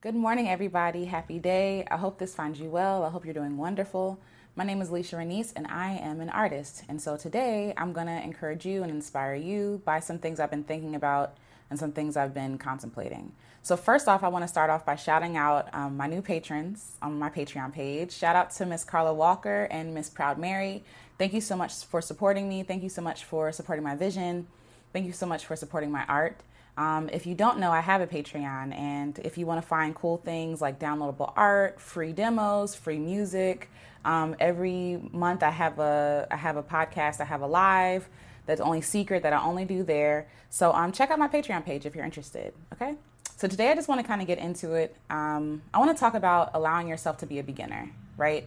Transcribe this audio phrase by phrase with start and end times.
[0.00, 1.06] Good morning, everybody.
[1.06, 1.84] Happy day.
[1.90, 3.02] I hope this finds you well.
[3.02, 4.20] I hope you're doing wonderful.
[4.54, 6.84] My name is Leisha Renece, and I am an artist.
[6.88, 10.52] And so today I'm going to encourage you and inspire you by some things I've
[10.52, 11.36] been thinking about
[11.68, 13.32] and some things I've been contemplating.
[13.64, 16.92] So, first off, I want to start off by shouting out um, my new patrons
[17.02, 18.12] on my Patreon page.
[18.12, 20.84] Shout out to Miss Carla Walker and Miss Proud Mary.
[21.18, 22.62] Thank you so much for supporting me.
[22.62, 24.46] Thank you so much for supporting my vision.
[24.92, 26.40] Thank you so much for supporting my art.
[26.78, 29.96] Um, if you don't know, I have a Patreon, and if you want to find
[29.96, 33.68] cool things like downloadable art, free demos, free music,
[34.04, 38.08] um, every month I have a I have a podcast, I have a live
[38.46, 40.28] that's only secret that I only do there.
[40.50, 42.54] So um, check out my Patreon page if you're interested.
[42.72, 42.94] Okay.
[43.36, 44.96] So today I just want to kind of get into it.
[45.10, 48.46] Um, I want to talk about allowing yourself to be a beginner, right?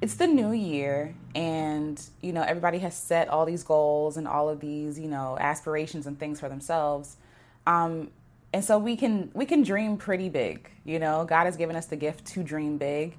[0.00, 4.48] It's the new year, and you know everybody has set all these goals and all
[4.48, 7.18] of these you know aspirations and things for themselves.
[7.66, 8.10] Um,
[8.52, 10.70] and so we can we can dream pretty big.
[10.84, 13.16] You know, God has given us the gift to dream big,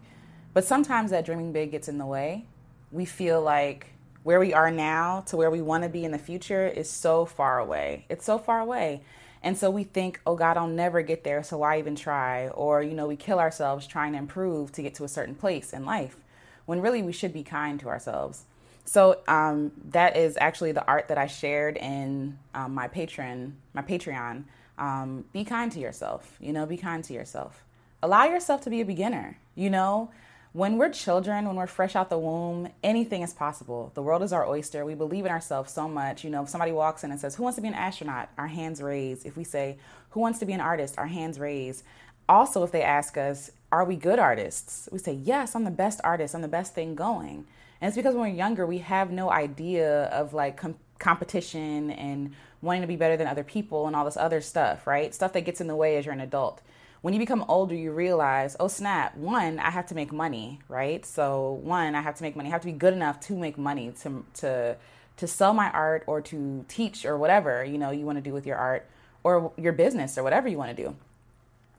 [0.53, 2.45] but sometimes that dreaming big gets in the way.
[2.91, 3.87] We feel like
[4.23, 7.25] where we are now to where we want to be in the future is so
[7.25, 8.05] far away.
[8.09, 9.01] It's so far away.
[9.43, 12.49] And so we think, oh God, I'll never get there, so why even try?
[12.49, 15.71] Or, you know, we kill ourselves trying to improve to get to a certain place
[15.71, 16.17] in life
[16.65, 18.43] when really we should be kind to ourselves.
[18.87, 23.51] So um, that is actually the art that I shared in um, my Patreon.
[23.73, 24.45] My Patreon.
[24.77, 26.37] Um, be kind to yourself.
[26.39, 27.63] You know, be kind to yourself.
[28.01, 29.37] Allow yourself to be a beginner.
[29.55, 30.09] You know,
[30.53, 33.91] when we're children, when we're fresh out the womb, anything is possible.
[33.93, 34.85] The world is our oyster.
[34.85, 36.23] We believe in ourselves so much.
[36.23, 38.47] You know, if somebody walks in and says, "Who wants to be an astronaut?" Our
[38.47, 39.25] hands raised.
[39.25, 39.77] If we say,
[40.11, 41.83] "Who wants to be an artist?" Our hands raised.
[42.29, 45.99] Also, if they ask us, "Are we good artists?" We say, "Yes, I'm the best
[46.05, 46.33] artist.
[46.33, 47.45] I'm the best thing going."
[47.81, 52.33] And it's because when we're younger, we have no idea of like com- competition and
[52.61, 55.13] wanting to be better than other people and all this other stuff, right?
[55.13, 56.61] Stuff that gets in the way as you're an adult.
[57.01, 61.05] When you become older, you realize, oh snap, one, I have to make money, right?
[61.05, 62.49] So one, I have to make money.
[62.49, 64.77] I have to be good enough to make money to to
[65.17, 68.33] to sell my art or to teach or whatever, you know, you want to do
[68.33, 68.87] with your art
[69.23, 70.95] or your business or whatever you want to do.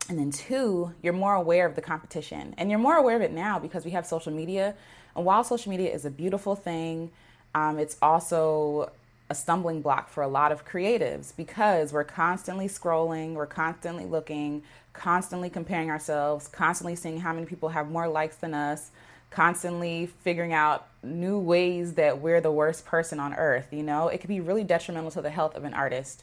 [0.09, 2.55] And then two, you're more aware of the competition.
[2.57, 4.75] And you're more aware of it now because we have social media
[5.19, 7.11] and while social media is a beautiful thing,
[7.53, 8.93] um, it's also
[9.29, 14.63] a stumbling block for a lot of creatives because we're constantly scrolling, we're constantly looking,
[14.93, 18.93] constantly comparing ourselves, constantly seeing how many people have more likes than us,
[19.31, 23.67] constantly figuring out new ways that we're the worst person on earth.
[23.73, 26.23] You know, it could be really detrimental to the health of an artist.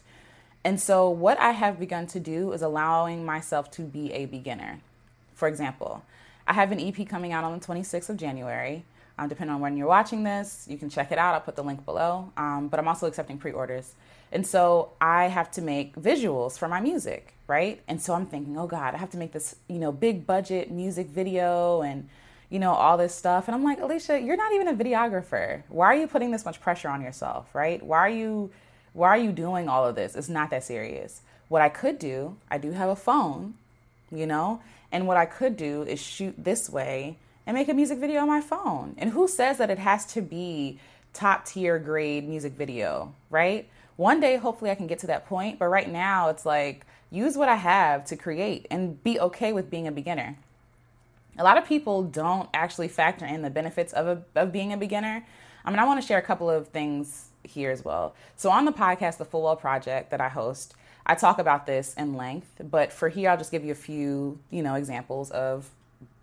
[0.66, 4.80] And so, what I have begun to do is allowing myself to be a beginner.
[5.32, 6.02] For example,
[6.44, 8.84] I have an EP coming out on the 26th of January.
[9.16, 11.34] Um, depending on when you're watching this, you can check it out.
[11.34, 12.32] I'll put the link below.
[12.36, 13.94] Um, but I'm also accepting pre orders.
[14.32, 17.80] And so I have to make visuals for my music, right?
[17.86, 20.72] And so I'm thinking, oh God, I have to make this, you know, big budget
[20.72, 22.08] music video and,
[22.50, 23.46] you know, all this stuff.
[23.46, 25.62] And I'm like, Alecia, you're not even a videographer.
[25.68, 27.80] Why are you putting this much pressure on yourself, right?
[27.80, 28.50] Why are you
[28.96, 30.16] why are you doing all of this?
[30.16, 31.20] It's not that serious.
[31.48, 33.54] What I could do, I do have a phone,
[34.10, 37.98] you know, and what I could do is shoot this way and make a music
[37.98, 38.94] video on my phone.
[38.96, 40.80] And who says that it has to be
[41.12, 43.68] top tier grade music video, right?
[43.96, 45.58] One day, hopefully, I can get to that point.
[45.58, 49.70] But right now, it's like use what I have to create and be okay with
[49.70, 50.38] being a beginner.
[51.38, 54.76] A lot of people don't actually factor in the benefits of, a, of being a
[54.78, 55.24] beginner.
[55.64, 58.14] I mean, I want to share a couple of things here as well.
[58.36, 60.74] So, on the podcast, The Full Well Project that I host,
[61.06, 64.38] I talk about this in length, but for here, I'll just give you a few,
[64.50, 65.70] you know, examples of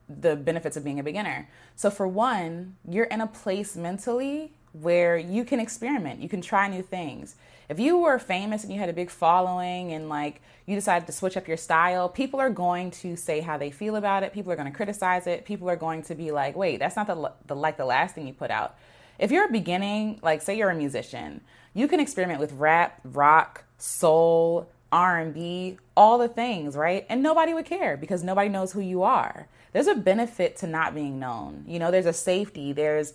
[0.09, 1.47] the benefits of being a beginner.
[1.75, 6.67] So, for one, you're in a place mentally where you can experiment, you can try
[6.67, 7.35] new things.
[7.69, 11.11] If you were famous and you had a big following and like you decided to
[11.11, 14.33] switch up your style, people are going to say how they feel about it.
[14.33, 15.45] People are going to criticize it.
[15.45, 18.27] People are going to be like, "Wait, that's not the, the like the last thing
[18.27, 18.75] you put out."
[19.19, 21.41] If you're a beginning, like say you're a musician,
[21.73, 27.05] you can experiment with rap, rock, soul, R&B, all the things, right?
[27.09, 29.47] And nobody would care because nobody knows who you are.
[29.71, 31.65] There's a benefit to not being known.
[31.67, 32.73] You know, there's a safety.
[32.73, 33.13] There's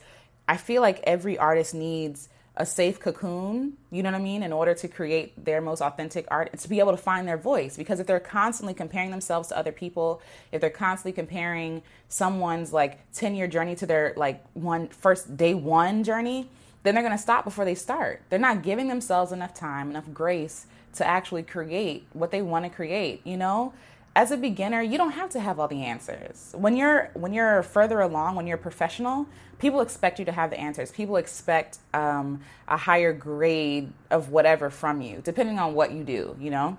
[0.48, 2.28] I feel like every artist needs
[2.58, 6.26] a safe cocoon, you know what I mean, in order to create their most authentic
[6.28, 7.76] art and to be able to find their voice.
[7.76, 10.20] Because if they're constantly comparing themselves to other people,
[10.50, 15.54] if they're constantly comparing someone's like 10 year journey to their like one first day
[15.54, 16.50] one journey,
[16.82, 18.22] then they're gonna stop before they start.
[18.28, 22.70] They're not giving themselves enough time, enough grace to actually create what they want to
[22.70, 23.72] create, you know?
[24.18, 26.52] As a beginner, you don't have to have all the answers.
[26.56, 29.28] When you're when you're further along, when you're professional,
[29.60, 30.90] people expect you to have the answers.
[30.90, 36.34] People expect um, a higher grade of whatever from you, depending on what you do.
[36.40, 36.78] You know,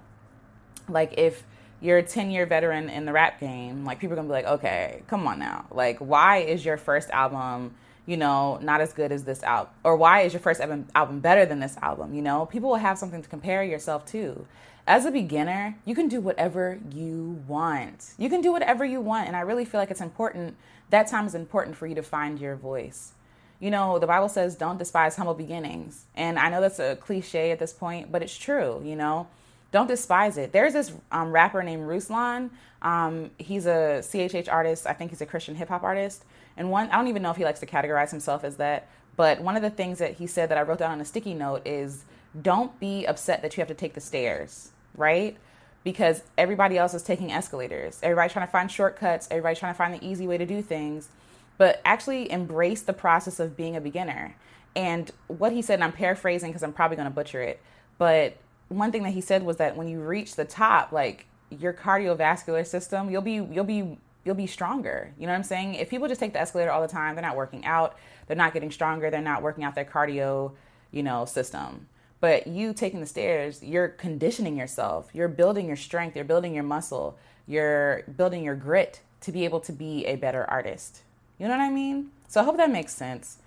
[0.89, 1.45] like if
[1.79, 4.47] you're a 10 year veteran in the rap game, like people are gonna be like,
[4.47, 5.65] okay, come on now.
[5.71, 7.73] Like, why is your first album,
[8.09, 9.71] you know, not as good as this album?
[9.83, 12.15] Or why is your first album, album better than this album?
[12.15, 14.47] You know, people will have something to compare yourself to.
[14.87, 18.13] As a beginner, you can do whatever you want.
[18.17, 19.27] You can do whatever you want.
[19.27, 20.57] And I really feel like it's important,
[20.89, 23.13] that time is important for you to find your voice.
[23.59, 26.05] You know, the Bible says, don't despise humble beginnings.
[26.15, 29.27] And I know that's a cliche at this point, but it's true, you know
[29.71, 30.51] don't despise it.
[30.51, 32.49] There's this um, rapper named Ruslan.
[32.81, 34.87] Um, he's a CHH artist.
[34.87, 36.25] I think he's a Christian hip hop artist.
[36.57, 38.87] And one, I don't even know if he likes to categorize himself as that.
[39.15, 41.33] But one of the things that he said that I wrote down on a sticky
[41.33, 42.05] note is
[42.41, 45.37] don't be upset that you have to take the stairs, right?
[45.83, 47.99] Because everybody else is taking escalators.
[48.01, 49.27] Everybody's trying to find shortcuts.
[49.29, 51.09] Everybody's trying to find the easy way to do things.
[51.57, 54.35] But actually embrace the process of being a beginner.
[54.75, 57.61] And what he said, and I'm paraphrasing because I'm probably going to butcher it,
[57.97, 58.37] but
[58.69, 62.65] one thing that he said was that when you reach the top, like your cardiovascular
[62.65, 65.11] system, you'll be you'll be you'll be stronger.
[65.17, 65.75] You know what I'm saying?
[65.75, 68.53] If people just take the escalator all the time, they're not working out, they're not
[68.53, 70.53] getting stronger, they're not working out their cardio,
[70.91, 71.87] you know, system.
[72.21, 75.09] But you taking the stairs, you're conditioning yourself.
[75.13, 77.17] You're building your strength, you're building your muscle,
[77.47, 81.01] you're building your grit to be able to be a better artist.
[81.37, 82.11] You know what I mean?
[82.27, 83.37] So I hope that makes sense.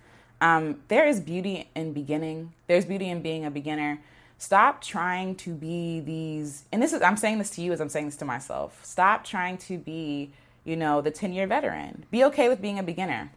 [0.41, 2.53] Um, there is beauty in beginning.
[2.67, 4.01] There's beauty in being a beginner.
[4.43, 7.87] Stop trying to be these, and this is, I'm saying this to you as I'm
[7.87, 8.77] saying this to myself.
[8.83, 10.31] Stop trying to be,
[10.65, 12.03] you know, the 10 year veteran.
[12.11, 13.31] Be okay with being a beginner.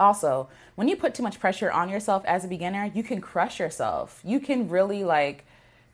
[0.00, 3.60] Also, when you put too much pressure on yourself as a beginner, you can crush
[3.60, 4.20] yourself.
[4.24, 5.44] You can really like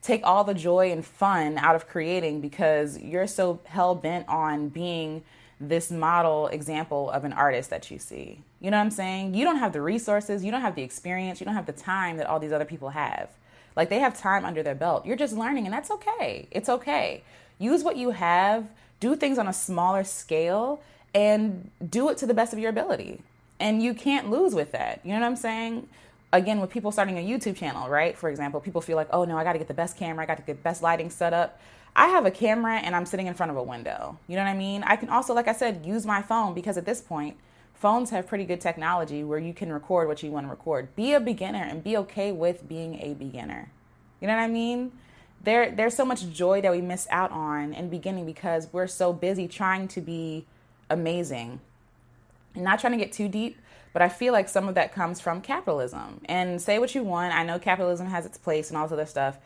[0.01, 4.71] take all the joy and fun out of creating because you're so hell bent on
[4.71, 5.25] being
[5.61, 8.41] this model example of an artist that you see.
[8.63, 9.35] You know what I'm saying?
[9.35, 12.17] You don't have the resources, you don't have the experience, you don't have the time
[12.17, 13.29] that all these other people have.
[13.77, 15.07] Like they have time under their belt.
[15.07, 16.49] You're just learning, and that's okay.
[16.51, 17.23] It's okay.
[17.59, 18.69] Use what you have,
[18.99, 20.81] do things on a smaller scale,
[21.15, 23.21] and do it to the best of your ability.
[23.61, 25.01] And you can't lose with that.
[25.05, 25.89] You know what I'm saying?
[26.33, 28.17] Again, with people starting a YouTube channel, right?
[28.17, 30.27] For example, people feel like, oh no, I got to get the best camera, I
[30.27, 31.61] got to get the best lighting set up.
[31.95, 34.19] I have a camera and I'm sitting in front of a window.
[34.29, 34.83] You know what I mean?
[34.83, 37.39] I can also, like I said, use my phone because at this point,
[37.77, 40.95] phones have pretty good technology where you can record what you want to record.
[40.97, 43.71] Be a beginner and be okay with being a beginner.
[44.21, 44.93] You know what I mean?
[45.45, 49.13] There there's so much joy that we miss out on in beginning because we're so
[49.13, 50.47] busy trying to be
[50.89, 51.61] amazing.
[52.55, 53.59] And not trying to get too deep,
[53.93, 56.23] but I feel like some of that comes from capitalism.
[56.25, 59.07] And say what you want, I know capitalism has its place and all this other
[59.07, 59.39] stuff,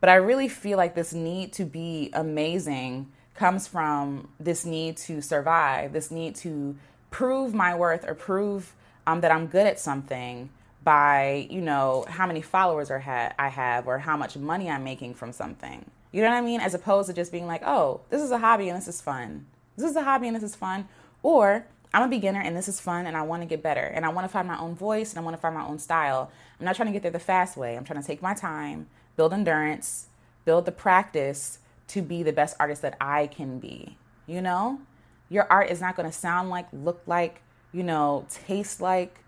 [0.00, 5.22] but I really feel like this need to be amazing comes from this need to
[5.22, 6.76] survive, this need to
[7.10, 8.74] prove my worth or prove
[9.06, 10.50] um, that I'm good at something
[10.84, 14.84] by, you know, how many followers are ha- I have or how much money I'm
[14.84, 15.84] making from something.
[16.12, 16.60] You know what I mean?
[16.60, 19.46] As opposed to just being like, oh, this is a hobby and this is fun.
[19.76, 20.88] This is a hobby and this is fun.
[21.22, 24.04] Or I'm a beginner and this is fun and I want to get better and
[24.04, 26.30] I want to find my own voice and I want to find my own style.
[26.58, 27.76] I'm not trying to get there the fast way.
[27.76, 30.08] I'm trying to take my time, build endurance,
[30.44, 31.58] build the practice
[31.88, 33.96] to be the best artist that I can be.
[34.26, 34.80] You know?
[35.28, 37.42] Your art is not going to sound like, look like,
[37.72, 39.20] you know, taste like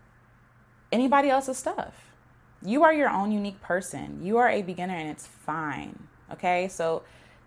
[0.92, 2.12] anybody else's stuff.
[2.62, 4.20] You are your own unique person.
[4.22, 6.08] You are a beginner and it's fine.
[6.32, 6.68] Okay?
[6.68, 7.02] So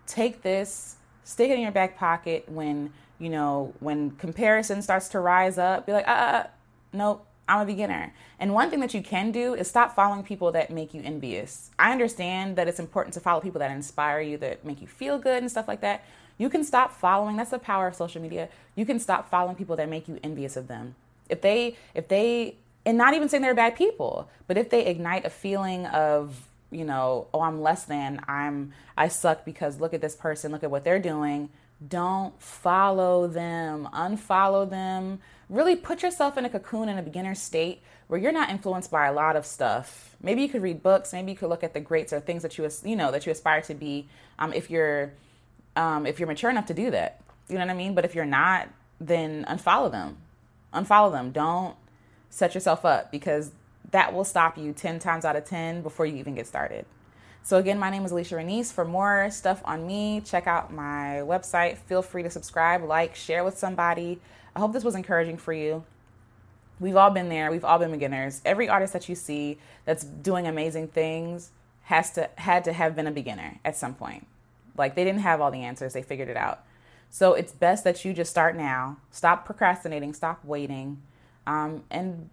[0.06, 5.20] take this, stick it in your back pocket when, you know, when comparison starts to
[5.20, 6.46] rise up, be like, uh, uh, uh
[6.92, 8.12] nope, I'm a beginner.
[8.38, 11.70] And one thing that you can do is stop following people that make you envious.
[11.78, 15.18] I understand that it's important to follow people that inspire you, that make you feel
[15.18, 16.04] good and stuff like that.
[16.38, 17.36] You can stop following.
[17.36, 18.48] That's the power of social media.
[18.74, 20.94] You can stop following people that make you envious of them.
[21.28, 25.24] If they if they and not even saying they're bad people, but if they ignite
[25.24, 30.00] a feeling of, you know, oh, I'm less than, I'm I suck because look at
[30.00, 31.48] this person, look at what they're doing,
[31.86, 35.20] don't follow them, unfollow them.
[35.48, 39.06] Really put yourself in a cocoon in a beginner state where you're not influenced by
[39.06, 40.16] a lot of stuff.
[40.22, 42.56] Maybe you could read books, maybe you could look at the greats or things that
[42.58, 44.08] you you know that you aspire to be.
[44.38, 45.12] Um, if you're
[45.76, 47.94] um, if you're mature enough to do that, you know what I mean.
[47.94, 48.68] But if you're not,
[49.00, 50.18] then unfollow them.
[50.72, 51.30] Unfollow them.
[51.30, 51.76] Don't
[52.30, 53.52] set yourself up because
[53.90, 56.86] that will stop you 10 times out of 10 before you even get started.
[57.42, 58.72] So, again, my name is Alecia Renece.
[58.72, 61.76] For more stuff on me, check out my website.
[61.76, 64.18] Feel free to subscribe, like, share with somebody.
[64.56, 65.84] I hope this was encouraging for you.
[66.80, 67.50] We've all been there.
[67.50, 68.40] We've all been beginners.
[68.44, 71.50] Every artist that you see that's doing amazing things
[71.82, 74.26] has to had to have been a beginner at some point.
[74.76, 76.64] Like they didn't have all the answers, they figured it out.
[77.10, 78.96] So it's best that you just start now.
[79.10, 81.00] Stop procrastinating, stop waiting
[81.46, 82.28] um, and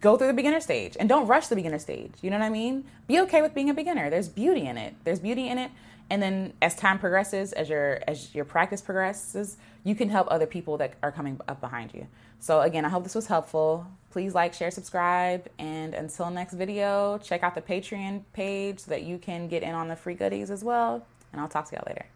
[0.00, 2.12] go through the beginner stage and don't rush the beginner stage.
[2.22, 2.84] You know what I mean?
[3.06, 4.10] Be okay with being a beginner.
[4.10, 4.94] There's beauty in it.
[5.04, 5.70] There's beauty in it.
[6.10, 10.46] And then as time progresses, as your as your practice progresses, you can help other
[10.46, 12.06] people that are coming up behind you.
[12.40, 13.86] So again, I hope this was helpful.
[14.10, 19.02] Please like, share, subscribe, and until next video, check out the Patreon page so that
[19.02, 21.04] you can get in on the free goodies as well.
[21.34, 22.06] And I'll talk to y'all later.